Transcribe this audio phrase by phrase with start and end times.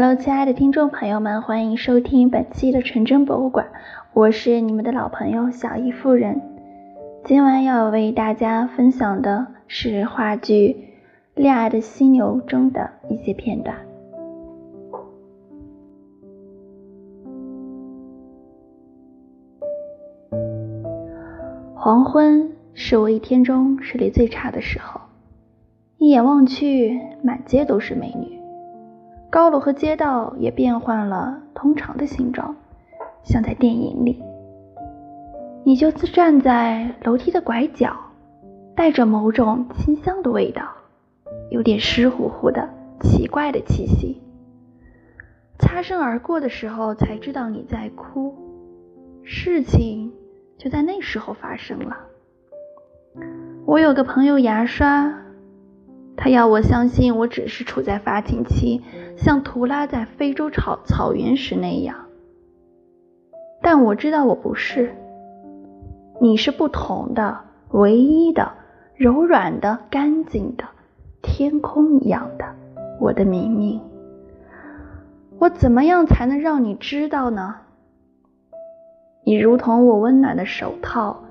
[0.00, 3.66] Hello，亲爱的听众朋友们，欢迎收听本期的纯真博物馆，
[4.12, 6.40] 我是你们的老朋友小易夫人。
[7.24, 10.52] 今晚要为大家分享的是话剧
[11.34, 13.76] 《恋爱的犀牛》中的一些片段。
[21.74, 25.00] 黄昏是我一天中视力最差的时候，
[25.96, 28.37] 一眼望去，满街都是美女。
[29.30, 32.56] 高楼和街道也变换了通常的形状，
[33.22, 34.22] 像在电影里。
[35.64, 37.94] 你就自站在楼梯的拐角，
[38.74, 40.62] 带着某种清香的味道，
[41.50, 42.66] 有点湿乎乎的
[43.00, 44.22] 奇怪的气息。
[45.58, 48.34] 擦身而过的时候，才知道你在哭。
[49.24, 50.10] 事情
[50.56, 51.98] 就在那时候发生了。
[53.66, 55.27] 我有个朋友牙刷。
[56.20, 58.82] 他要我相信，我只是处在发情期，
[59.16, 62.06] 像图拉在非洲草草原时那样。
[63.62, 64.94] 但我知道我不是。
[66.20, 67.38] 你是不同的，
[67.70, 68.50] 唯一的，
[68.96, 70.64] 柔软的，干净的，
[71.22, 72.44] 天空一样的，
[73.00, 73.80] 我的明明。
[75.38, 77.54] 我怎么样才能让你知道呢？
[79.24, 81.22] 你如同我温暖的手套，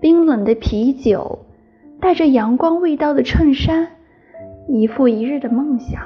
[0.00, 1.40] 冰冷的啤酒，
[2.00, 3.88] 带着阳光味道的衬衫。
[4.68, 6.02] 一复一日的梦想，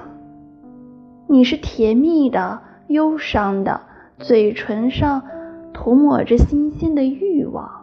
[1.27, 3.83] 你是甜蜜的、忧伤的，
[4.19, 5.23] 嘴唇上
[5.73, 7.83] 涂抹着新鲜的欲望。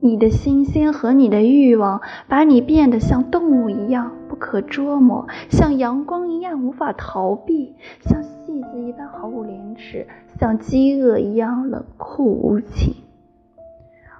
[0.00, 10.06] 你的新鲜和你的欲望，把你变得像动物一样不可捉摸，像阳光一样无法逃避，像戏子一般毫无廉耻，
[10.38, 12.94] 像饥饿一样冷酷无情。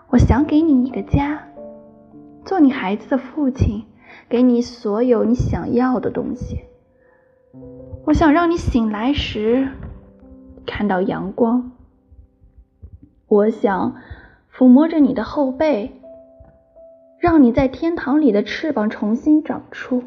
[0.09, 1.43] 我想给你一个家，
[2.45, 3.85] 做你孩子的父亲。
[4.29, 6.61] 给你所有你想要的东西。
[8.05, 9.69] 我想让你醒来时
[10.67, 11.73] 看到阳光。
[13.27, 13.97] 我想
[14.55, 15.93] 抚摸着你的后背，
[17.19, 20.05] 让你在天堂里的翅膀重新长出。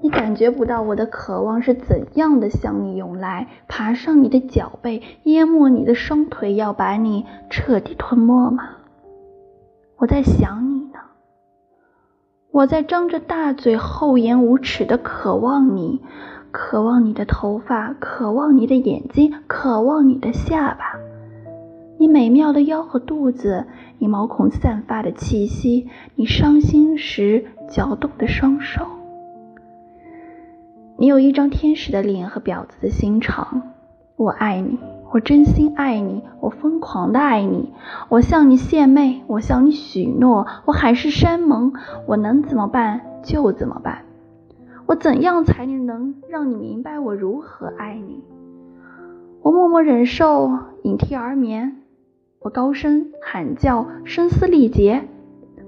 [0.00, 8.78] 你感觉不到我的渴望是怎样的向你涌来，爬上你的脚背，淹没你的双腿，要把你彻底吞没吗？
[9.98, 10.71] 我在想你。
[12.52, 16.02] 我在张着大嘴、厚颜无耻的渴望你，
[16.50, 20.84] 渴望你的头发，渴望你的眼睛，渴望你的下巴，
[21.96, 23.64] 你美妙的腰和肚子，
[23.98, 28.84] 你毛孔散发的气息，你伤心时搅动的双手。
[30.98, 33.62] 你有一张天使的脸和婊子的心肠，
[34.16, 34.78] 我爱你。
[35.12, 37.70] 我真心爱你，我疯狂的爱你，
[38.08, 41.74] 我向你献媚，我向你许诺，我海誓山盟，
[42.06, 44.06] 我能怎么办就怎么办。
[44.86, 48.24] 我怎样才能让你明白我如何爱你？
[49.42, 50.50] 我默默忍受，
[50.82, 51.76] 隐涕而眠。
[52.40, 55.04] 我高声喊叫，声嘶力竭。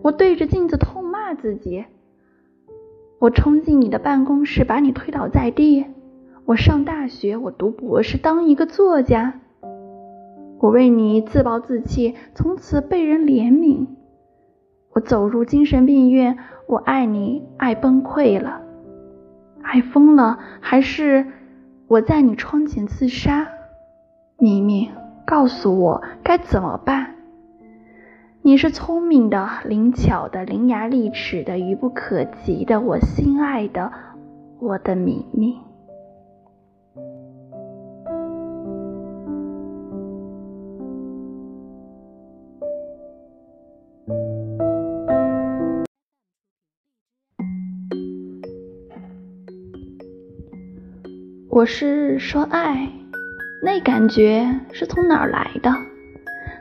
[0.00, 1.84] 我对着镜子痛骂自己。
[3.18, 5.84] 我冲进你的办公室，把你推倒在地。
[6.46, 9.40] 我上大学，我读博士，当一个作家。
[10.60, 13.86] 我为你自暴自弃，从此被人怜悯。
[14.92, 16.36] 我走入精神病院，
[16.68, 18.60] 我爱你，爱崩溃了，
[19.62, 21.26] 爱疯了，还是
[21.88, 23.48] 我在你窗前自杀？
[24.36, 24.90] 明明，
[25.24, 27.14] 告诉我该怎么办？
[28.42, 33.90] 你是聪明的、灵巧的、伶牙俐齿的、愚不可及的，我心爱的，
[34.60, 35.56] 我的明明。
[51.54, 52.88] 我是说爱，
[53.62, 55.72] 那感觉是从哪儿来的？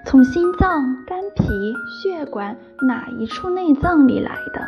[0.05, 2.55] 从心脏、肝脾、血管
[2.87, 4.61] 哪一处内脏里来的？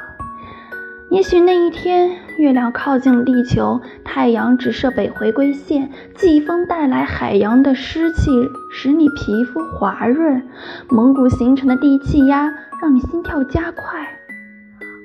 [1.11, 8.31] 也许那一天，月亮靠近地球，太阳直射北回归线，季风带来海洋的湿气，
[8.71, 10.41] 使你皮肤滑润；
[10.89, 12.51] 蒙古形成的低气压，
[12.81, 14.07] 让你心跳加快，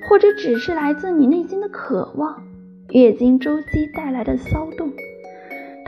[0.08, 2.42] 或者只是来自你内心的渴望。
[2.92, 4.90] 月经周期带来的骚动。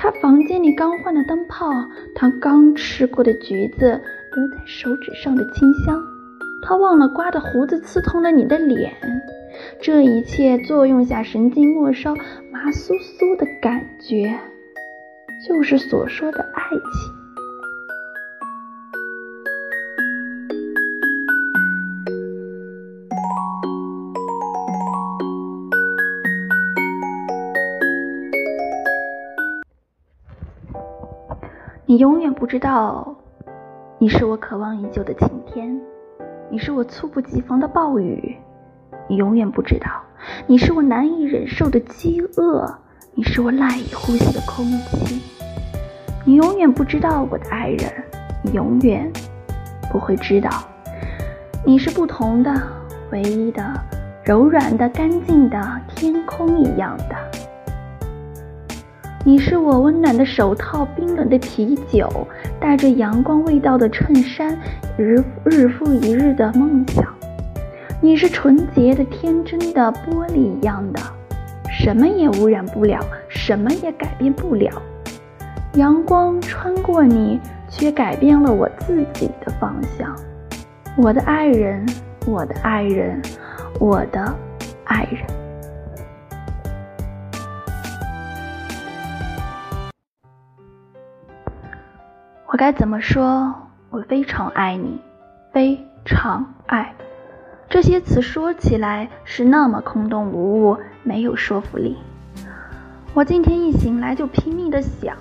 [0.03, 1.71] 他房间里刚换的灯泡，
[2.13, 3.87] 他刚吃过的橘子
[4.35, 5.97] 留在手指上的清香，
[6.61, 8.93] 他忘了刮的胡子刺痛了你的脸，
[9.81, 12.17] 这一切作用下神经末梢
[12.51, 14.37] 麻酥酥的感觉，
[15.47, 17.22] 就是所说的爱情。
[31.93, 33.15] 你永远不知道，
[33.99, 35.79] 你是我渴望已久的晴天，
[36.49, 38.35] 你是我猝不及防的暴雨。
[39.09, 39.91] 你永远不知道，
[40.47, 42.67] 你是我难以忍受的饥饿，
[43.13, 45.21] 你是我赖以呼吸的空气。
[46.25, 47.93] 你永远不知道我的爱人，
[48.43, 49.13] 你永远
[49.91, 50.49] 不会知道，
[51.63, 52.55] 你是不同的、
[53.11, 53.63] 唯一的、
[54.25, 55.61] 柔软的、干净的
[55.95, 57.42] 天空一样的。
[59.25, 62.09] 你是我温暖的手套、冰冷的啤酒、
[62.59, 64.59] 带着阳光味道的衬衫、
[64.97, 67.05] 日日复一日的梦想。
[68.01, 71.01] 你是纯洁的、天真的玻璃一样的，
[71.71, 72.99] 什么也污染不了，
[73.29, 74.71] 什么也改变不了。
[75.75, 77.39] 阳光穿过你，
[77.69, 80.17] 却改变了我自己的方向。
[80.97, 81.87] 我的爱人，
[82.27, 83.23] 我的爱人，
[83.79, 84.35] 我的
[84.83, 85.42] 爱人。
[92.53, 93.55] 我该怎么说？
[93.89, 95.01] 我非常爱你，
[95.55, 96.93] 非常爱。
[97.71, 101.97] 这些词说起来是那么空洞无物，没有说服力。
[103.15, 105.17] 我今天一醒来就拼命的想。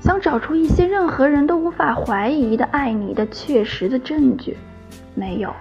[0.00, 4.56] 想找出一些任何人都无法怀疑的爱你的确实的证据，
[5.14, 5.54] 没有，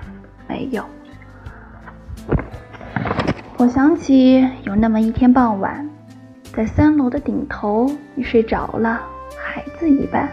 [0.47, 0.83] 没有。
[3.57, 5.87] 我想起有那么一天傍晚，
[6.51, 8.99] 在三楼的顶头，你睡着了，
[9.37, 10.27] 孩子一般，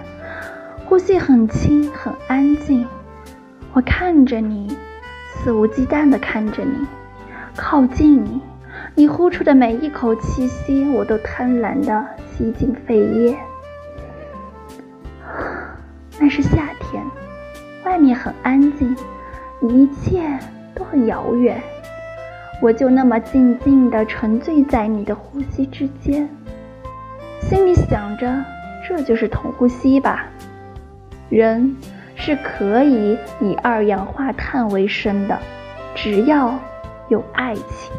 [0.88, 2.86] 呼吸很轻，很安静。
[3.72, 4.76] 我看着你，
[5.34, 6.86] 肆无忌惮地看着你，
[7.56, 8.40] 靠近你，
[8.94, 13.36] 你呼出的每一口气息，我都贪婪地吸进肺叶。
[16.20, 17.02] 那是夏天，
[17.84, 18.96] 外面很安静，
[19.62, 20.22] 一切
[20.72, 21.60] 都很遥远。
[22.62, 26.28] 我就那么静静地沉醉在你的呼吸之间，
[27.40, 28.32] 心里想着，
[28.86, 30.26] 这就是同呼吸吧。
[31.28, 31.76] 人
[32.14, 35.38] 是可以以二氧化碳为生的，
[35.94, 36.54] 只要
[37.08, 37.92] 有爱情。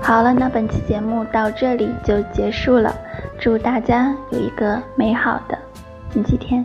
[0.00, 2.94] 好了，那本期节目到这里就结束了。
[3.38, 5.58] 祝大家有一个美好的
[6.12, 6.64] 星期天。